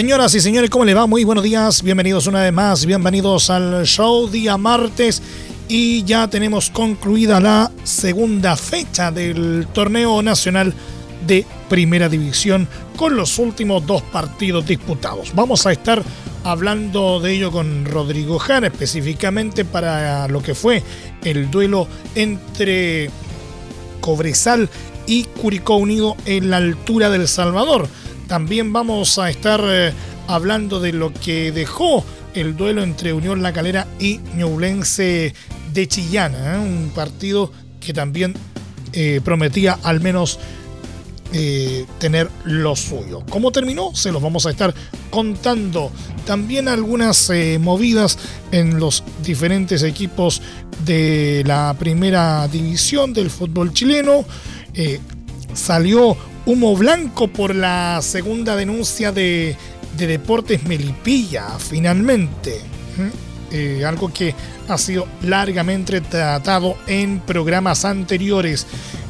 [0.00, 1.06] Señoras y señores, ¿cómo le va?
[1.06, 5.20] Muy buenos días, bienvenidos una vez más, bienvenidos al show día martes
[5.68, 10.72] y ya tenemos concluida la segunda fecha del torneo nacional
[11.26, 15.32] de primera división con los últimos dos partidos disputados.
[15.34, 16.02] Vamos a estar
[16.44, 20.82] hablando de ello con Rodrigo Jara específicamente para lo que fue
[21.24, 23.10] el duelo entre
[24.00, 24.66] Cobresal
[25.06, 27.86] y Curicó Unido en la altura del Salvador
[28.30, 29.92] también vamos a estar eh,
[30.28, 35.34] hablando de lo que dejó el duelo entre Unión La Calera y Ñublense
[35.72, 36.58] de Chillana, ¿eh?
[36.60, 37.50] un partido
[37.80, 38.34] que también
[38.92, 40.38] eh, prometía al menos
[41.98, 43.24] tener lo suyo.
[43.30, 43.94] ¿Cómo terminó?
[43.94, 44.74] Se los vamos a estar
[45.10, 45.92] contando.
[46.26, 48.18] También algunas movidas
[48.50, 50.42] en los diferentes equipos
[50.84, 54.24] de la primera división del fútbol chileno.
[55.54, 59.56] salió humo blanco por la segunda denuncia de,
[59.96, 62.60] Deportes Melipilla, finalmente.
[63.52, 64.34] Eh, algo que
[64.68, 68.66] ha sido largamente tratado en programas anteriores.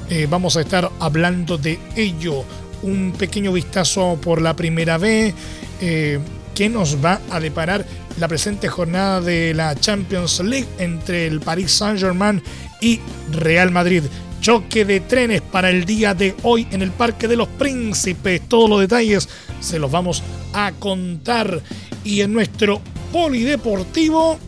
[0.09, 2.45] Eh, vamos a estar hablando de ello.
[2.83, 5.35] Un pequeño vistazo por la primera vez.
[5.81, 6.19] Eh,
[6.55, 7.87] que nos va a deparar
[8.19, 12.43] la presente jornada de la Champions League entre el Paris Saint-Germain
[12.83, 13.01] y
[13.33, 14.03] Real Madrid
[14.41, 18.41] choque de trenes para el día de hoy en el Parque de los Príncipes.
[18.49, 19.29] Todos los detalles
[19.61, 21.61] se los vamos a contar.
[22.05, 22.81] Y en nuestro
[23.13, 24.39] polideportivo,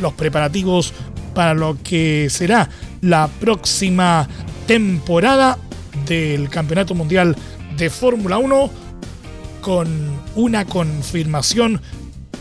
[0.00, 0.92] los preparativos
[1.34, 2.68] para lo que será
[3.00, 4.28] la próxima
[4.66, 5.58] temporada
[6.06, 7.36] del Campeonato Mundial
[7.76, 8.70] de Fórmula 1
[9.60, 9.88] con
[10.36, 11.80] una confirmación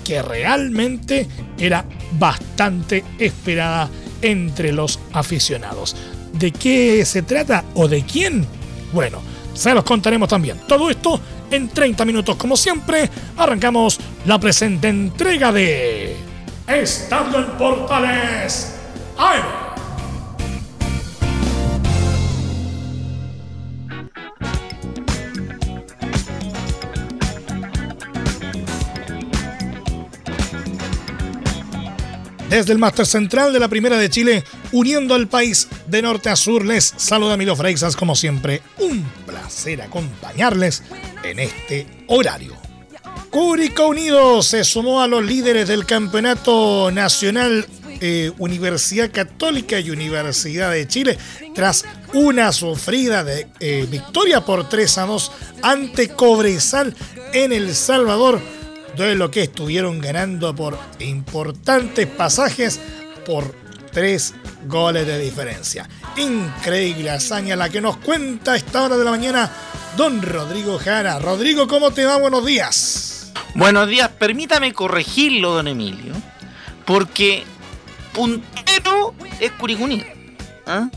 [0.04, 1.28] que realmente
[1.58, 1.86] era
[2.20, 3.90] bastante esperada
[4.22, 5.96] entre los aficionados
[6.34, 8.46] de qué se trata o de quién,
[8.92, 9.22] bueno,
[9.54, 10.60] se los contaremos también.
[10.68, 11.20] Todo esto
[11.52, 16.18] en 30 minutos, como siempre, arrancamos la presente entrega de
[16.68, 18.70] Estadio en Portales.
[32.50, 36.36] Desde el Máster Central de la Primera de Chile, uniendo al país de norte a
[36.36, 38.62] sur, les saluda Milo Freixas, como siempre.
[38.80, 40.84] Un placer acompañarles
[41.24, 42.54] en este horario.
[43.30, 47.66] Curicó Unido se sumó a los líderes del Campeonato Nacional
[48.02, 51.18] eh, Universidad Católica y Universidad de Chile
[51.56, 56.96] tras una sufrida de, eh, victoria por 3 a 2 ante Cobresal
[57.32, 58.42] en El Salvador
[58.98, 62.80] lo que estuvieron ganando por importantes pasajes
[63.26, 63.54] por
[63.92, 64.34] tres
[64.66, 65.88] goles de diferencia.
[66.18, 69.52] Increíble hazaña la que nos cuenta a esta hora de la mañana
[69.98, 71.20] don Rodrigo Jara.
[71.20, 72.18] Rodrigo, ¿cómo te va?
[72.18, 73.32] Buenos días.
[73.56, 76.14] Buenos días, permítame corregirlo, don Emilio,
[76.86, 77.44] porque
[78.12, 80.08] puntero es Curicunía.
[80.66, 80.90] ¿ah?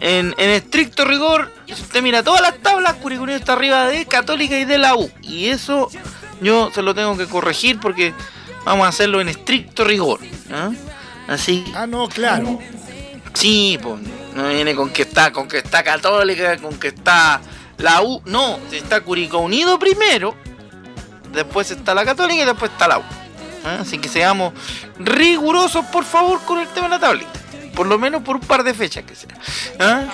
[0.00, 4.78] En, estricto rigor, usted mira todas las tablas, Curicunía está arriba de Católica y de
[4.78, 5.10] la U.
[5.20, 5.90] Y eso
[6.40, 8.14] yo se lo tengo que corregir porque
[8.64, 10.20] vamos a hacerlo en estricto rigor.
[10.50, 10.70] ¿ah?
[11.28, 11.64] Así.
[11.74, 12.58] Ah, no, claro.
[13.34, 14.00] Sí, pues
[14.34, 17.40] no viene con que está, con que está Católica, con que está
[17.78, 18.22] la U.
[18.24, 20.34] No, está Curicó Unido primero,
[21.32, 23.02] después está la Católica y después está la U.
[23.64, 23.78] ¿ah?
[23.80, 24.54] Así que seamos
[24.98, 27.32] rigurosos, por favor, con el tema de la tablita.
[27.74, 29.36] Por lo menos por un par de fechas que sea.
[29.80, 30.04] ¿ah?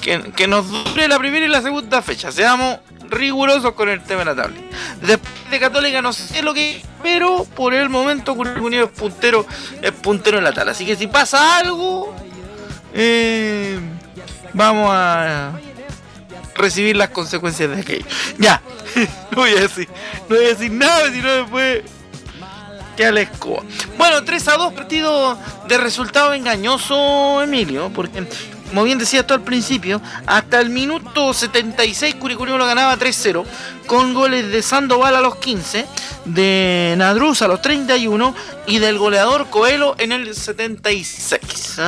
[0.00, 2.30] Que, que, nos dure la primera y la segunda fecha.
[2.30, 2.78] Seamos
[3.10, 4.56] rigurosos con el tema de la tabla.
[5.00, 9.46] Después de Católica no sé lo que pero por el momento Curicó es puntero,
[9.80, 10.72] es puntero en la tabla.
[10.72, 12.14] Así que si pasa algo,
[12.92, 13.78] eh,
[14.52, 15.52] vamos a
[16.56, 18.06] recibir las consecuencias de aquello.
[18.38, 18.60] Ya,
[19.30, 19.88] no voy a decir,
[20.28, 21.82] no voy a decir nada, sino después
[22.96, 23.62] que la escoba.
[23.98, 25.38] Bueno, 3 a 2 partido
[25.68, 28.26] de resultado engañoso, Emilio, porque
[28.68, 33.44] como bien decía tú al principio, hasta el minuto 76 Curicó Unido lo ganaba 3-0,
[33.86, 35.86] con goles de Sandoval a los 15,
[36.24, 38.34] de Nadruz a los 31
[38.66, 41.80] y del goleador Coelho en el 76.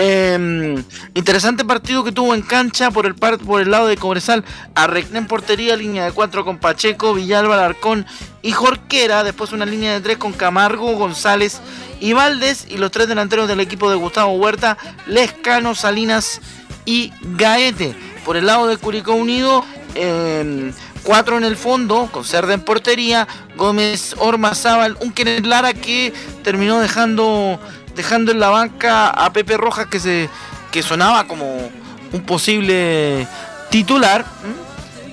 [0.00, 4.44] Em, interesante partido que tuvo en cancha por el, por el lado de Cobresal.
[4.76, 8.06] Arregné en portería, línea de 4 con Pacheco, Villalba, Alarcón
[8.40, 9.24] y Jorquera.
[9.24, 11.60] Después una línea de 3 con Camargo, González
[12.00, 12.66] y Valdés.
[12.68, 16.40] Y los tres delanteros del equipo de Gustavo Huerta, Lescano, Salinas
[16.84, 17.94] y Gaete.
[18.24, 19.64] Por el lado de Curicó Unido,
[19.94, 20.72] eh,
[21.02, 26.12] cuatro en el fondo, con Cerda en portería, Gómez Ormazábal, un Kenneth Lara que
[26.42, 27.58] terminó dejando
[27.96, 30.30] dejando en la banca a Pepe Rojas que se
[30.70, 31.70] que sonaba como
[32.12, 33.26] un posible
[33.70, 34.24] titular.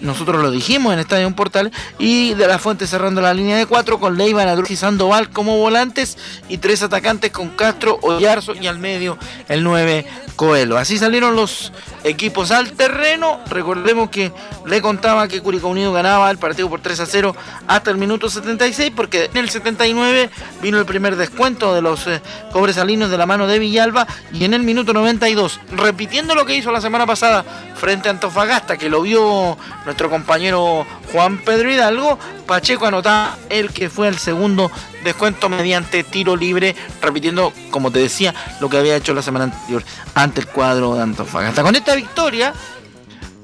[0.05, 1.71] Nosotros lo dijimos en Estadio Portal.
[1.99, 5.57] Y de la Fuente cerrando la línea de cuatro con Leiva, Nadruz y Sandoval como
[5.57, 6.17] volantes.
[6.47, 9.17] Y tres atacantes con Castro, Oyarzo y al medio
[9.49, 10.05] el 9
[10.35, 10.77] Coelho.
[10.77, 11.71] Así salieron los
[12.03, 13.39] equipos al terreno.
[13.49, 14.31] Recordemos que
[14.65, 17.35] le contaba que Curicó Unido ganaba el partido por 3 a 0
[17.67, 20.29] hasta el minuto 76, porque en el 79
[20.61, 24.07] vino el primer descuento de los eh, cobresalinos de la mano de Villalba.
[24.33, 27.43] Y en el minuto 92, repitiendo lo que hizo la semana pasada
[27.75, 33.89] frente a Antofagasta, que lo vio nuestro compañero Juan Pedro Hidalgo, Pacheco anotaba el que
[33.89, 34.71] fue el segundo
[35.03, 39.83] descuento mediante tiro libre, repitiendo, como te decía, lo que había hecho la semana anterior
[40.13, 41.63] ante el cuadro de Antofagasta.
[41.63, 42.53] Con esta victoria,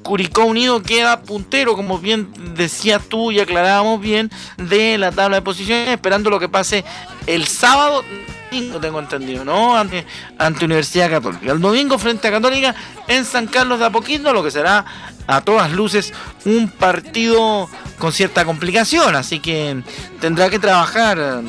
[0.04, 5.42] Curicó Unido queda puntero, como bien decías tú y aclarábamos bien, de la tabla de
[5.42, 6.84] posiciones, esperando lo que pase
[7.28, 8.04] el sábado,
[8.52, 9.78] no tengo entendido, ¿no?
[9.78, 10.06] Ante,
[10.38, 11.52] ante Universidad Católica.
[11.52, 12.76] El domingo frente a Católica
[13.08, 14.86] en San Carlos de Apoquindo, lo que será
[15.28, 16.14] a todas luces
[16.46, 17.70] un partido
[18.00, 19.82] con cierta complicación, así que
[20.20, 21.42] tendrá que trabajar.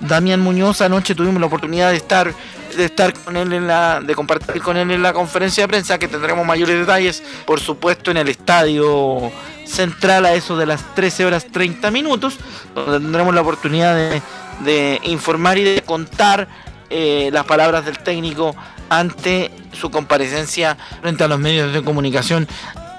[0.00, 2.34] Damián Muñoz anoche tuvimos la oportunidad de estar
[2.76, 5.98] de estar con él en la de compartir con él en la conferencia de prensa
[5.98, 9.32] que tendremos mayores detalles por supuesto en el estadio
[9.64, 12.36] central a eso de las 13 horas 30 minutos
[12.74, 14.20] donde tendremos la oportunidad
[14.60, 16.48] de, informar y de contar
[16.90, 18.54] eh, las palabras del técnico
[18.88, 22.46] ante su comparecencia frente a los medios de comunicación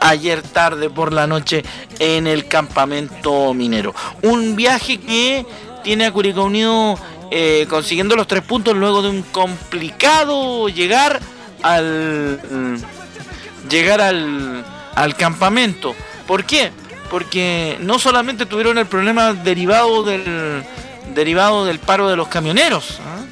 [0.01, 1.63] ayer tarde por la noche
[1.99, 3.93] en el campamento minero.
[4.23, 5.45] Un viaje que
[5.83, 6.97] tiene a Curicó Unido
[7.31, 11.19] eh, consiguiendo los tres puntos luego de un complicado llegar
[11.63, 12.39] al
[13.69, 14.65] llegar al,
[14.95, 15.95] al campamento.
[16.25, 16.71] ¿Por qué?
[17.09, 20.63] Porque no solamente tuvieron el problema derivado del
[21.13, 23.23] derivado del paro de los camioneros, ¿ah?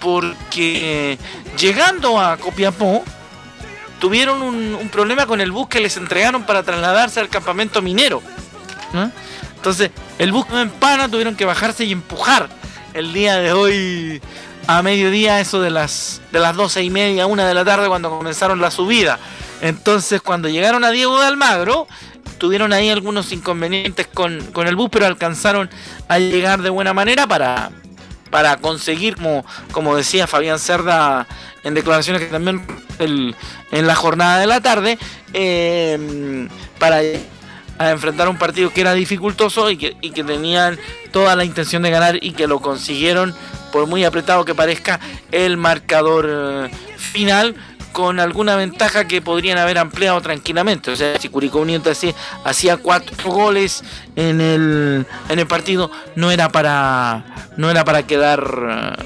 [0.00, 1.16] porque
[1.56, 3.04] llegando a Copiapó
[3.98, 8.22] tuvieron un, problema con el bus que les entregaron para trasladarse al campamento minero.
[9.56, 12.48] Entonces, el bus no empana, tuvieron que bajarse y empujar
[12.94, 14.22] el día de hoy
[14.66, 18.10] a mediodía, eso de las, de las doce y media, una de la tarde, cuando
[18.10, 19.18] comenzaron la subida.
[19.60, 21.86] Entonces, cuando llegaron a Diego de Almagro,
[22.38, 25.68] tuvieron ahí algunos inconvenientes con, con el bus, pero alcanzaron
[26.08, 27.70] a llegar de buena manera para,
[28.30, 31.26] para conseguir, como, como decía Fabián Cerda
[31.68, 32.62] en declaraciones que también
[32.98, 34.98] en la jornada de la tarde,
[35.32, 36.48] eh,
[36.78, 37.00] para
[37.78, 40.78] enfrentar un partido que era dificultoso y que, y que tenían
[41.12, 43.34] toda la intención de ganar y que lo consiguieron,
[43.72, 44.98] por muy apretado que parezca,
[45.30, 47.54] el marcador eh, final
[47.92, 50.90] con alguna ventaja que podrían haber ampliado tranquilamente.
[50.90, 51.90] O sea, si Curicó Unido
[52.44, 53.82] hacía, cuatro goles
[54.14, 57.24] en el, en el partido, no era para,
[57.56, 58.96] no era para quedar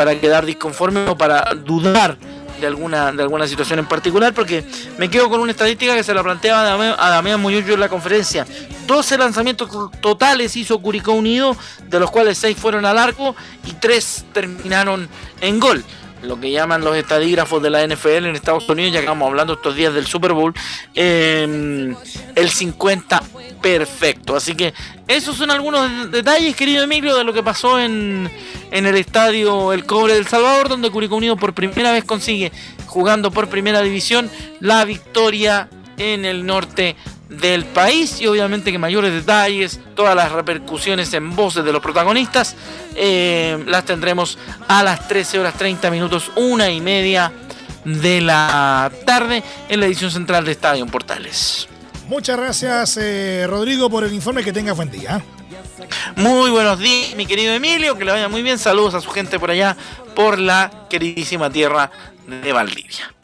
[0.00, 2.16] para quedar disconforme o para dudar
[2.58, 4.64] de alguna, de alguna situación en particular, porque
[4.96, 6.62] me quedo con una estadística que se la planteaba
[6.96, 8.46] a Damián Muñoz en la conferencia.
[8.86, 9.68] 12 lanzamientos
[10.00, 11.54] totales hizo Curicó Unido,
[11.86, 15.06] de los cuales 6 fueron al arco y 3 terminaron
[15.42, 15.84] en gol
[16.22, 19.54] lo que llaman los estadígrafos de la NFL en Estados Unidos, ya que estamos hablando
[19.54, 20.54] estos días del Super Bowl,
[20.94, 21.94] em,
[22.34, 23.22] el 50
[23.60, 24.36] perfecto.
[24.36, 24.74] Así que
[25.08, 28.30] esos son algunos detalles, querido Emilio, de lo que pasó en,
[28.70, 32.52] en el estadio El Cobre del Salvador, donde Curicó Unido por primera vez consigue,
[32.86, 36.96] jugando por primera división, la victoria en el norte
[37.30, 42.56] del país y obviamente que mayores detalles, todas las repercusiones en voces de los protagonistas,
[42.96, 44.36] eh, las tendremos
[44.68, 47.32] a las 13 horas 30 minutos, una y media
[47.84, 51.68] de la tarde en la edición central de Estadio Portales.
[52.08, 55.22] Muchas gracias eh, Rodrigo por el informe, que tenga buen día.
[56.16, 58.58] Muy buenos días, mi querido Emilio, que le vaya muy bien.
[58.58, 59.76] Saludos a su gente por allá,
[60.16, 61.90] por la queridísima tierra
[62.26, 63.14] de Valdivia.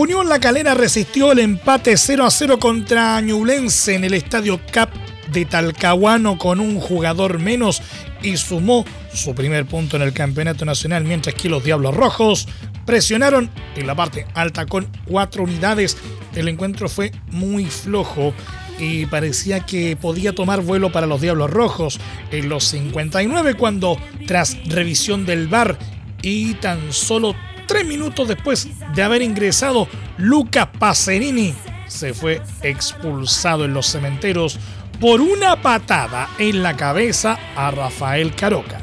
[0.00, 4.90] Unión La Calera resistió el empate 0 a 0 contra Ñublense en el estadio Cap
[5.32, 7.82] de Talcahuano con un jugador menos
[8.22, 12.46] y sumó su primer punto en el campeonato nacional, mientras que los Diablos Rojos
[12.86, 15.96] presionaron en la parte alta con cuatro unidades.
[16.36, 18.32] El encuentro fue muy flojo
[18.78, 21.98] y parecía que podía tomar vuelo para los Diablos Rojos
[22.30, 25.76] en los 59 cuando tras revisión del VAR
[26.22, 27.34] y tan solo
[27.68, 31.54] tres minutos después de haber ingresado Luca Pacerini
[31.86, 34.58] se fue expulsado en los cementeros
[35.00, 38.80] por una patada en la cabeza a Rafael Caroca.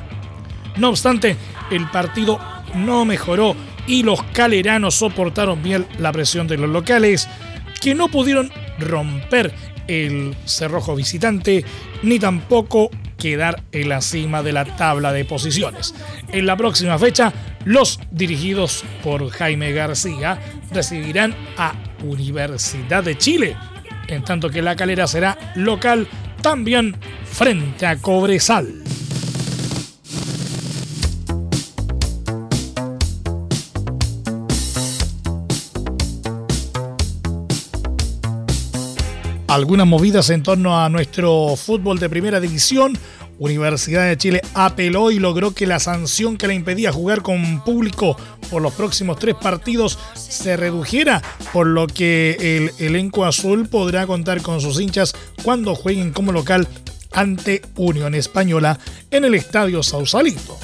[0.78, 1.36] No obstante,
[1.72, 2.40] el partido
[2.74, 3.56] no mejoró
[3.88, 7.28] y los caleranos soportaron bien la presión de los locales,
[7.82, 9.54] que no pudieron romper
[9.88, 11.66] el cerrojo visitante
[12.02, 15.94] ni tampoco quedar en la cima de la tabla de posiciones.
[16.32, 17.34] En la próxima fecha,
[17.66, 20.40] los dirigidos por Jaime García
[20.72, 23.58] recibirán a Universidad de Chile,
[24.08, 26.08] en tanto que la calera será local
[26.42, 26.96] también
[27.26, 28.86] frente a Cobresal.
[39.56, 42.98] algunas movidas en torno a nuestro fútbol de primera división.
[43.38, 48.18] Universidad de Chile apeló y logró que la sanción que le impedía jugar con público
[48.50, 54.42] por los próximos tres partidos se redujera, por lo que el elenco azul podrá contar
[54.42, 55.14] con sus hinchas
[55.44, 56.68] cuando jueguen como local
[57.12, 58.80] ante Unión Española
[59.12, 60.58] en el Estadio Sausalito.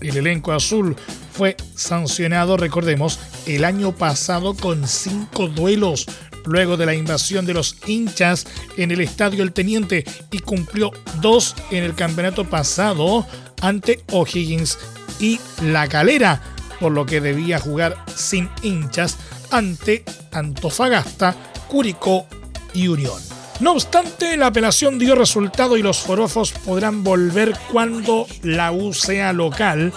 [0.00, 0.96] El elenco azul
[1.32, 6.06] fue sancionado, recordemos, el año pasado con cinco duelos
[6.48, 11.54] luego de la invasión de los hinchas en el Estadio El Teniente y cumplió dos
[11.70, 13.26] en el campeonato pasado
[13.60, 14.78] ante O'Higgins
[15.20, 16.40] y La Calera,
[16.80, 19.16] por lo que debía jugar sin hinchas
[19.50, 21.34] ante Antofagasta,
[21.68, 22.26] Curicó
[22.72, 23.20] y Unión.
[23.60, 29.32] No obstante, la apelación dio resultado y los forofos podrán volver cuando la U sea
[29.32, 29.92] local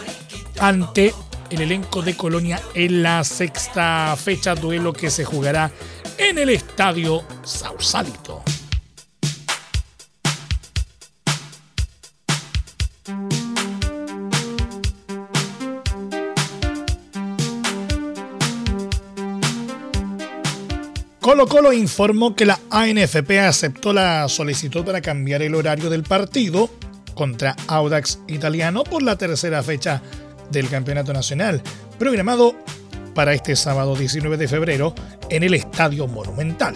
[0.60, 1.14] ante
[1.52, 5.72] el elenco de Colonia en la sexta fecha, duelo que se jugará
[6.22, 8.44] en el Estadio Sausalito.
[21.20, 26.70] Colo Colo informó que la ANFP aceptó la solicitud para cambiar el horario del partido
[27.16, 30.02] contra Audax Italiano por la tercera fecha
[30.52, 31.64] del Campeonato Nacional,
[31.98, 32.56] programado
[33.14, 34.94] para este sábado 19 de febrero
[35.30, 36.74] en el Estadio Monumental.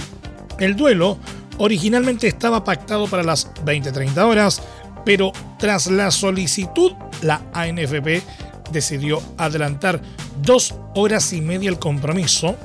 [0.60, 1.18] El duelo
[1.58, 4.62] originalmente estaba pactado para las 20-30 horas,
[5.06, 8.22] pero tras la solicitud, la ANFP
[8.72, 10.02] decidió adelantar
[10.42, 12.56] dos horas y media el compromiso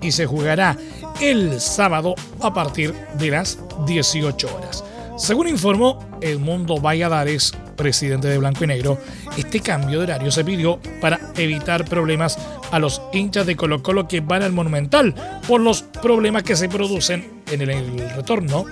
[0.00, 0.76] y se jugará
[1.20, 4.84] el sábado a partir de las 18 horas.
[5.16, 8.98] Según informó Edmundo Valladares, presidente de Blanco y Negro,
[9.36, 12.38] este cambio de horario se pidió para evitar problemas
[12.70, 15.14] a los hinchas de Colo Colo que van al Monumental
[15.46, 18.64] por los problemas que se producen en el retorno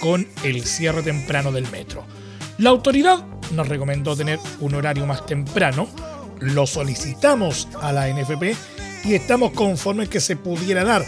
[0.00, 2.04] con el cierre temprano del metro.
[2.58, 5.88] La autoridad nos recomendó tener un horario más temprano,
[6.40, 8.54] lo solicitamos a la NFP
[9.04, 11.04] y estamos conformes que se pudiera dar.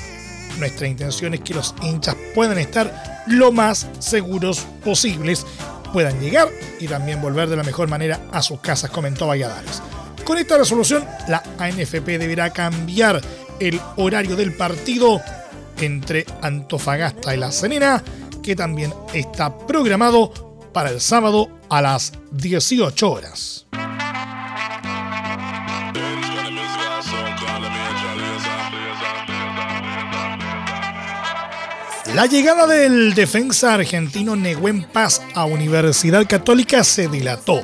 [0.59, 5.47] Nuestra intención es que los hinchas puedan estar lo más seguros posibles
[5.92, 6.49] puedan llegar
[6.80, 9.82] y también volver de la mejor manera a sus casas, comentó Valladares.
[10.25, 13.20] Con esta resolución, la ANFP deberá cambiar
[13.61, 15.20] el horario del partido
[15.80, 18.02] entre Antofagasta y La Serena,
[18.42, 23.66] que también está programado para el sábado a las 18 horas.
[32.14, 37.62] La llegada del defensa argentino Neguen Paz a Universidad Católica se dilató,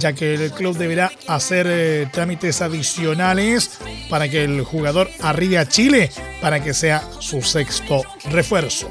[0.00, 3.78] ya que el club deberá hacer eh, trámites adicionales
[4.10, 8.90] para que el jugador arribe a Chile para que sea su sexto refuerzo.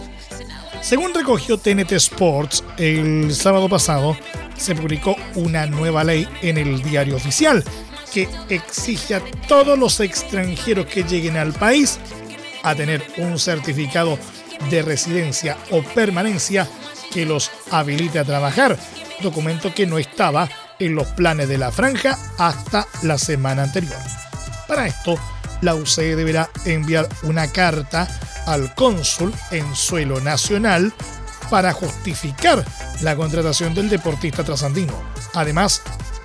[0.82, 4.16] Según recogió TNT Sports, el sábado pasado
[4.56, 7.66] se publicó una nueva ley en el diario oficial
[8.14, 12.00] que exige a todos los extranjeros que lleguen al país
[12.64, 14.18] a tener un certificado
[14.70, 16.68] de residencia o permanencia
[17.12, 18.78] que los habilite a trabajar,
[19.22, 23.98] documento que no estaba en los planes de la franja hasta la semana anterior.
[24.68, 25.18] Para esto,
[25.62, 28.08] la UCE deberá enviar una carta
[28.46, 30.94] al cónsul en suelo nacional
[31.50, 32.66] para justificar
[33.02, 34.94] la contratación del deportista trasandino,
[35.34, 35.82] además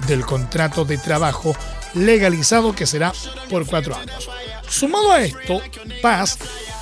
[0.06, 1.54] del contrato de trabajo
[1.94, 3.12] legalizado que será
[3.48, 4.28] por cuatro años.
[4.70, 5.60] Sumado a esto,
[6.00, 6.38] Paz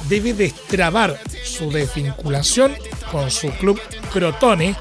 [0.09, 2.77] debe destrabar su desvinculación
[3.11, 3.81] con su club
[4.13, 4.77] Crotone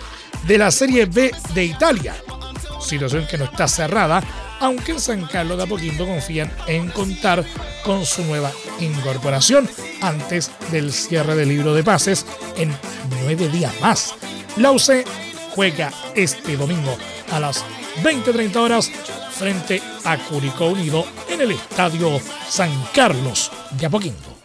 [0.46, 2.16] de la Serie B de Italia,
[2.82, 4.22] situación que no está cerrada,
[4.60, 7.46] aunque en San Carlos de Apoquindo confían en contar
[7.84, 9.70] con su nueva incorporación
[10.02, 12.26] antes del cierre del libro de pases
[12.58, 12.76] en
[13.24, 14.16] nueve días más.
[14.58, 15.06] La UC
[15.56, 16.98] juega este domingo
[17.32, 17.64] a las
[18.04, 18.92] 20-30 horas
[19.38, 24.38] frente a Curicó Unido en el Estadio San Carlos de Apoquindo.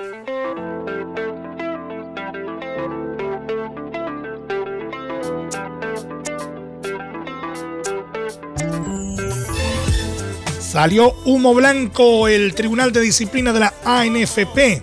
[10.61, 12.29] Salió humo blanco.
[12.29, 14.83] El Tribunal de Disciplina de la ANFP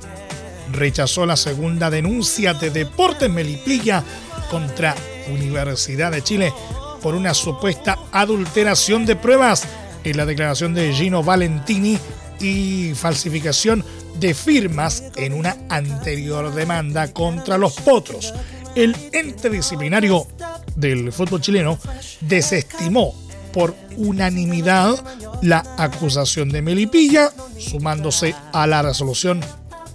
[0.72, 4.04] rechazó la segunda denuncia de Deportes Melipilla
[4.50, 4.96] contra
[5.30, 6.54] Universidad de Chile
[7.02, 9.68] por una supuesta adulteración de pruebas
[10.04, 11.98] en la declaración de Gino Valentini
[12.40, 13.84] y falsificación
[14.20, 18.34] de firmas en una anterior demanda contra los potros.
[18.76, 20.28] El ente disciplinario
[20.76, 21.78] del fútbol chileno
[22.22, 23.14] desestimó
[23.54, 25.04] por unanimidad
[25.42, 29.42] la acusación de Melipilla, sumándose a la resolución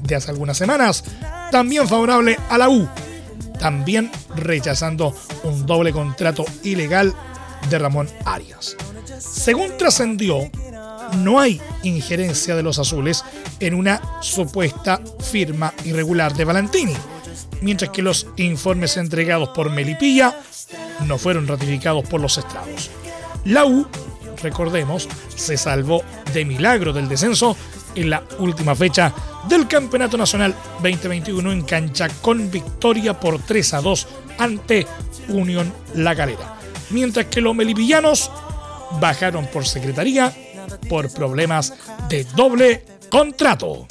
[0.01, 1.05] de hace algunas semanas,
[1.51, 2.89] también favorable a la U,
[3.59, 7.15] también rechazando un doble contrato ilegal
[7.71, 8.77] de Ramón Arias.
[9.19, 10.51] Según trascendió,
[11.19, 13.25] no hay injerencia de los azules
[13.61, 16.95] en una supuesta firma irregular de Valentini,
[17.61, 20.35] mientras que los informes entregados por Melipilla
[21.07, 22.91] no fueron ratificados por los estrados.
[23.45, 23.87] La U,
[24.43, 26.03] recordemos, se salvó
[26.33, 27.57] de milagro del descenso
[27.95, 29.13] en la última fecha
[29.49, 34.07] del Campeonato Nacional 2021 en cancha con victoria por 3 a 2
[34.39, 34.87] ante
[35.29, 36.59] Unión La Calera.
[36.91, 38.31] Mientras que los melivillanos
[39.01, 40.33] bajaron por secretaría
[40.89, 41.73] por problemas
[42.09, 43.87] de doble contrato.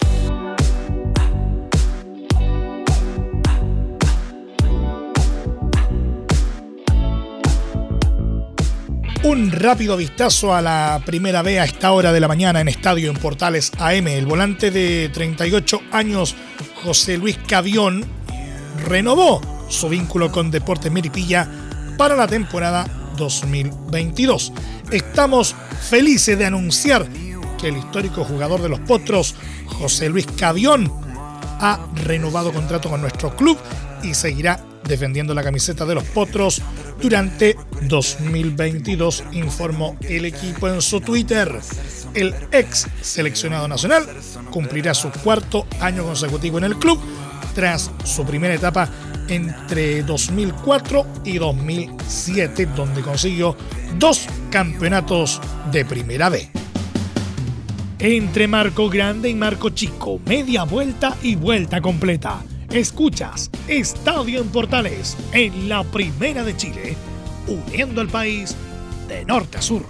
[9.24, 13.10] Un rápido vistazo a la primera B a esta hora de la mañana en Estadio
[13.10, 14.08] en Portales AM.
[14.08, 16.36] El volante de 38 años,
[16.84, 18.04] José Luis Cavión,
[18.86, 21.48] renovó su vínculo con Deportes Meripilla
[21.98, 24.52] para la temporada 2022.
[24.94, 25.56] Estamos
[25.90, 27.08] felices de anunciar
[27.60, 29.34] que el histórico jugador de los Potros,
[29.66, 30.94] José Luis Cavión,
[31.60, 33.58] ha renovado contrato con nuestro club
[34.04, 36.62] y seguirá defendiendo la camiseta de los Potros
[37.02, 41.52] durante 2022, informó el equipo en su Twitter.
[42.14, 44.08] El ex seleccionado nacional
[44.52, 47.00] cumplirá su cuarto año consecutivo en el club
[47.56, 48.88] tras su primera etapa
[49.28, 53.56] entre 2004 y 2007, donde consiguió
[53.98, 56.50] dos campeonatos de primera B.
[58.00, 62.42] Entre Marco Grande y Marco Chico, media vuelta y vuelta completa.
[62.70, 66.98] Escuchas Estadio en Portales en la Primera de Chile,
[67.48, 68.56] uniendo al país
[69.08, 69.86] de norte a sur.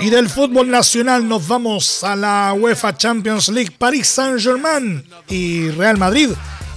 [0.00, 3.72] Y del fútbol nacional nos vamos a la UEFA Champions League.
[3.78, 6.30] Paris Saint-Germain y Real Madrid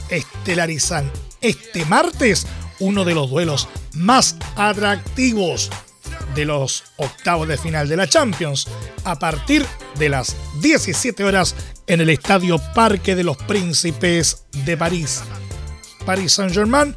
[0.09, 2.45] estelarizan este martes
[2.79, 5.69] uno de los duelos más atractivos
[6.35, 8.67] de los octavos de final de la Champions
[9.05, 9.65] a partir
[9.97, 11.55] de las 17 horas
[11.87, 15.23] en el Estadio Parque de los Príncipes de París.
[16.05, 16.95] Paris Saint-Germain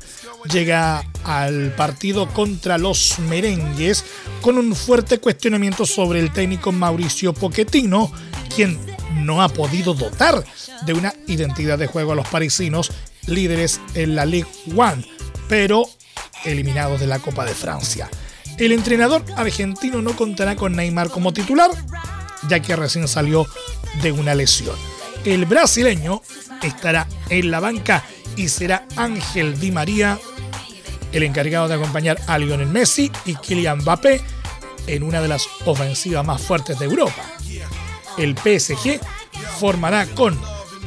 [0.51, 4.05] llega al partido contra los merengues
[4.41, 8.11] con un fuerte cuestionamiento sobre el técnico Mauricio Pochettino,
[8.55, 8.79] quien
[9.15, 10.45] no ha podido dotar
[10.87, 12.93] de una identidad de juego a los parisinos,
[13.27, 15.03] líderes en la Ligue 1,
[15.49, 15.85] pero
[16.45, 18.09] eliminados de la Copa de Francia.
[18.59, 21.71] El entrenador argentino no contará con Neymar como titular,
[22.49, 23.47] ya que recién salió
[24.03, 24.77] de una lesión.
[25.25, 26.23] El brasileño
[26.63, 28.05] estará en la banca
[28.39, 30.19] y será Ángel Di María
[31.13, 34.23] el encargado de acompañar a Lionel Messi y Kylian Mbappé
[34.87, 37.23] en una de las ofensivas más fuertes de Europa.
[38.17, 39.01] El PSG
[39.59, 40.39] formará con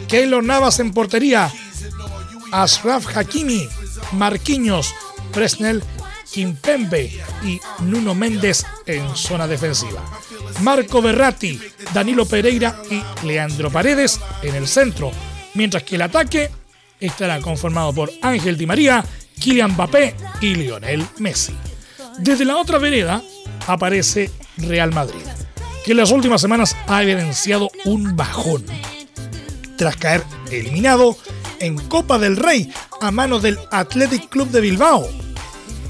[0.08, 1.52] Keylor Navas en portería,
[2.52, 3.68] Ashraf Hakimi,
[4.14, 4.94] Marquinhos,
[5.34, 5.84] Presnel,
[6.32, 7.12] Kimpembe
[7.44, 10.02] y Nuno Méndez en zona defensiva.
[10.62, 11.60] Marco Berratti,
[11.94, 15.12] Danilo Pereira y Leandro Paredes en el centro,
[15.54, 16.50] mientras que el ataque
[17.02, 19.04] estará conformado por Ángel Di María,
[19.40, 21.54] Kylian Mbappé y Lionel Messi.
[22.20, 23.22] Desde la otra vereda
[23.68, 25.22] aparece Real Madrid,
[25.84, 28.64] que en las últimas semanas ha evidenciado un bajón
[29.78, 31.18] tras caer eliminado
[31.60, 35.08] en Copa del Rey a manos del Athletic Club de Bilbao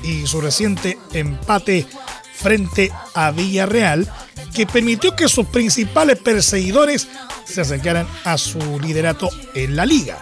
[0.04, 1.86] y su reciente empate
[2.34, 4.08] frente a Villarreal,
[4.54, 7.08] que permitió que sus principales perseguidores
[7.46, 10.22] se acercaran a su liderato en la liga.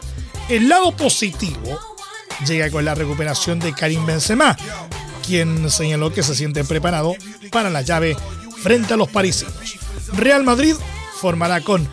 [0.49, 1.79] El lado positivo
[2.47, 4.57] llega con la recuperación de Karim Benzema,
[5.23, 7.13] quien señaló que se siente preparado
[7.51, 8.17] para la llave
[8.63, 9.53] frente a los parisinos.
[10.13, 10.73] Real Madrid
[11.21, 11.87] formará con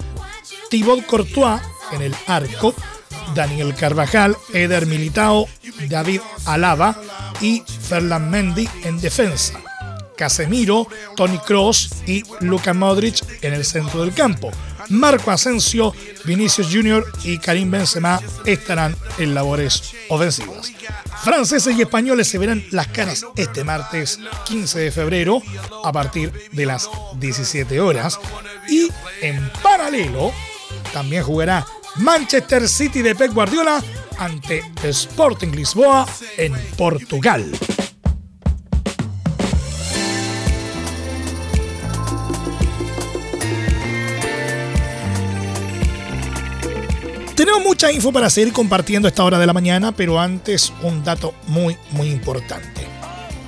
[0.71, 1.61] Thibaut Courtois
[1.92, 2.75] en el arco,
[3.35, 5.47] Daniel Carvajal, Eder Militao,
[5.90, 6.99] David Alaba
[7.42, 9.61] y Ferland Mendy en defensa.
[10.16, 14.51] Casemiro, Tony Cross y Luka Modric en el centro del campo.
[14.90, 15.94] Marco Asensio,
[16.25, 17.05] Vinicius Jr.
[17.25, 20.72] y Karim Benzema estarán en labores ofensivas.
[21.22, 25.42] Franceses y españoles se verán las caras este martes 15 de febrero
[25.83, 28.20] a partir de las 17 horas
[28.68, 28.88] y
[29.20, 30.33] en paralelo
[30.92, 33.83] también jugará Manchester City de Pep Guardiola
[34.18, 37.51] ante Sporting Lisboa en Portugal.
[47.37, 51.35] Tenemos mucha info para seguir compartiendo esta hora de la mañana, pero antes un dato
[51.49, 52.81] muy, muy importante.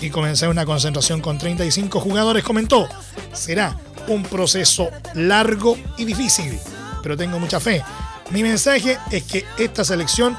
[0.00, 2.88] y comencé una concentración con 35 jugadores, comentó.
[3.32, 3.76] Será
[4.08, 6.58] un proceso largo y difícil,
[7.02, 7.82] pero tengo mucha fe.
[8.30, 10.36] Mi mensaje es que esta selección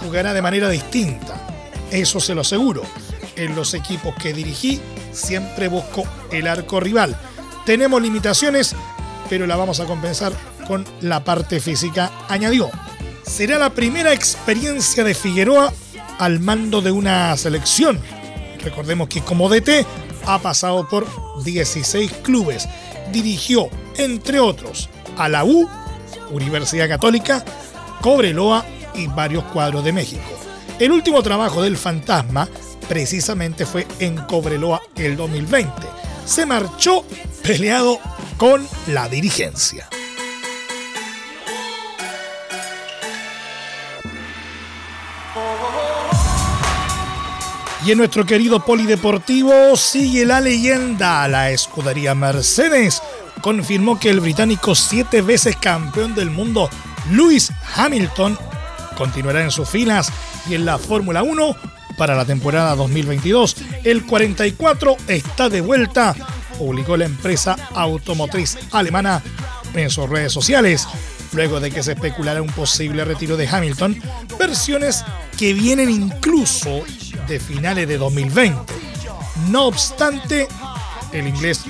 [0.00, 1.34] jugará de manera distinta.
[1.90, 2.82] Eso se lo aseguro.
[3.36, 4.80] En los equipos que dirigí
[5.12, 7.16] siempre busco el arco rival.
[7.64, 8.74] Tenemos limitaciones,
[9.28, 10.32] pero la vamos a compensar
[10.66, 12.70] con la parte física, añadió.
[13.22, 15.72] Será la primera experiencia de Figueroa
[16.18, 18.00] al mando de una selección.
[18.62, 19.86] Recordemos que como DT
[20.26, 21.06] ha pasado por
[21.44, 22.68] 16 clubes.
[23.12, 25.68] Dirigió, entre otros, a la U,
[26.30, 27.44] Universidad Católica,
[28.00, 30.22] Cobreloa y varios cuadros de México.
[30.78, 32.48] El último trabajo del fantasma
[32.88, 35.72] precisamente fue en Cobreloa el 2020.
[36.24, 37.04] Se marchó
[37.42, 37.98] peleado
[38.36, 39.88] con la dirigencia.
[47.84, 51.26] Y en nuestro querido polideportivo sigue la leyenda.
[51.28, 53.02] La escudería Mercedes
[53.40, 56.68] confirmó que el británico siete veces campeón del mundo,
[57.10, 58.38] Lewis Hamilton,
[59.00, 60.12] continuará en sus filas
[60.46, 61.56] y en la Fórmula 1
[61.96, 63.56] para la temporada 2022.
[63.82, 66.14] El 44 está de vuelta,
[66.58, 69.22] publicó la empresa automotriz alemana
[69.72, 70.86] en sus redes sociales,
[71.32, 74.02] luego de que se especulara un posible retiro de Hamilton,
[74.38, 75.02] versiones
[75.38, 76.82] que vienen incluso
[77.26, 78.74] de finales de 2020.
[79.48, 80.46] No obstante,
[81.10, 81.62] el inglés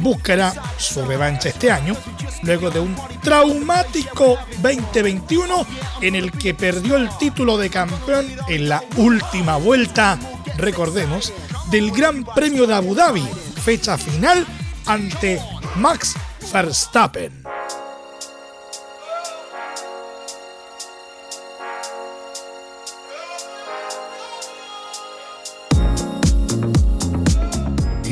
[0.00, 1.94] buscará su revancha este año,
[2.42, 5.66] luego de un traumático 2021
[6.00, 10.18] en el que perdió el título de campeón en la última vuelta,
[10.56, 11.32] recordemos,
[11.70, 13.26] del Gran Premio de Abu Dhabi,
[13.64, 14.46] fecha final
[14.86, 15.40] ante
[15.76, 16.14] Max
[16.52, 17.41] Verstappen.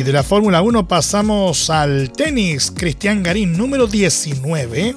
[0.01, 2.73] Y de la Fórmula 1 pasamos al tenis.
[2.75, 4.97] Cristian Garín, número 19,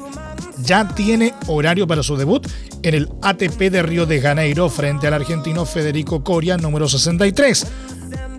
[0.59, 2.47] ya tiene horario para su debut
[2.83, 7.67] en el ATP de Río de Janeiro frente al argentino Federico Coria, número 63.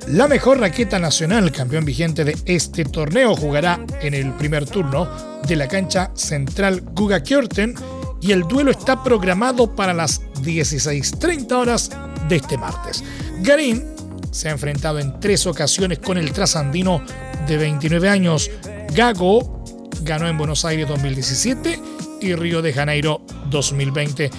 [0.09, 5.07] La mejor raqueta nacional, campeón vigente de este torneo, jugará en el primer turno
[5.47, 7.75] de la cancha central Guga Kjorten
[8.23, 11.91] y el duelo está programado para las 16.30 horas
[12.27, 13.05] de este martes.
[13.43, 13.94] Garín
[14.35, 17.01] se ha enfrentado en tres ocasiones con el trasandino
[17.47, 18.51] de 29 años,
[18.93, 19.65] Gago
[20.03, 21.79] ganó en Buenos Aires 2017
[22.21, 24.31] y Río de Janeiro 2020,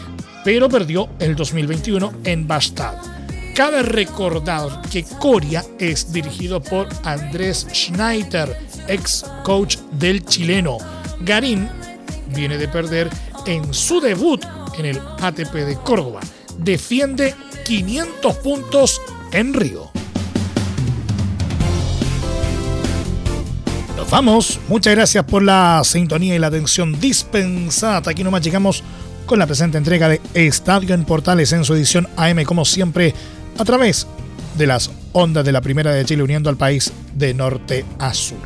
[0.44, 2.96] pero perdió el 2021 en Bastad.
[3.56, 8.54] Cabe recordar que Coria es dirigido por Andrés Schneider,
[8.90, 10.78] ex coach del chileno.
[11.22, 11.70] Garín
[12.36, 13.10] viene de perder
[13.46, 14.44] en su debut
[14.78, 16.20] en el ATP de Córdoba.
[16.58, 19.02] Defiende 500 puntos
[19.36, 19.92] en Río.
[23.98, 24.60] Nos vamos.
[24.70, 28.10] Muchas gracias por la sintonía y la atención dispensada.
[28.10, 28.82] aquí nomás llegamos
[29.26, 33.14] con la presente entrega de Estadio en Portales en su edición AM, como siempre,
[33.58, 34.08] a través
[34.58, 38.38] de las ondas de la Primera de Chile uniendo al país de norte a sur.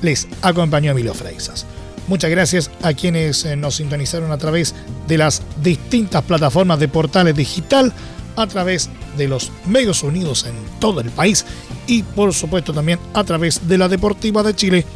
[0.00, 1.66] Les acompañó Emilio Freisas.
[2.08, 4.74] Muchas gracias a quienes eh, nos sintonizaron a través
[5.06, 7.92] de las distintas plataformas de portales digital,
[8.36, 11.44] a través de los medios unidos en todo el país
[11.86, 14.86] y por supuesto también a través de la Deportiva de Chile,